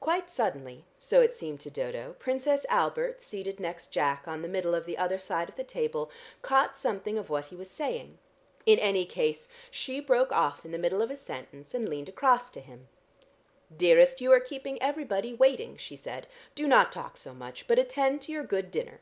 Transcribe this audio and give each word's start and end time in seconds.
Quite 0.00 0.28
suddenly, 0.28 0.84
so 0.98 1.20
it 1.20 1.32
seemed 1.32 1.60
to 1.60 1.70
Dodo, 1.70 2.16
Princess 2.18 2.66
Albert, 2.68 3.22
seated 3.22 3.60
next 3.60 3.92
Jack 3.92 4.26
on 4.26 4.42
the 4.42 4.48
middle 4.48 4.74
of 4.74 4.84
the 4.84 4.98
other 4.98 5.20
side 5.20 5.48
of 5.48 5.54
the 5.54 5.62
table, 5.62 6.10
caught 6.42 6.76
something 6.76 7.16
of 7.16 7.30
what 7.30 7.44
he 7.44 7.54
was 7.54 7.70
saying. 7.70 8.18
In 8.66 8.80
any 8.80 9.06
case, 9.06 9.48
she 9.70 10.00
broke 10.00 10.32
off 10.32 10.64
in 10.64 10.72
the 10.72 10.76
middle 10.76 11.02
of 11.02 11.10
a 11.12 11.16
sentence 11.16 11.72
and 11.72 11.88
leaned 11.88 12.08
across 12.08 12.50
to 12.50 12.60
him. 12.60 12.88
"Dearest, 13.76 14.20
you 14.20 14.32
are 14.32 14.40
keeping 14.40 14.82
everybody 14.82 15.32
waiting," 15.34 15.76
she 15.76 15.94
said. 15.94 16.26
"Do 16.56 16.66
not 16.66 16.90
talk 16.90 17.16
so 17.16 17.32
much, 17.32 17.68
but 17.68 17.78
attend 17.78 18.22
to 18.22 18.32
your 18.32 18.42
good 18.42 18.72
dinner." 18.72 18.98